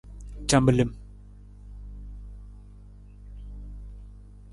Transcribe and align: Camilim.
Camilim. 0.47 0.95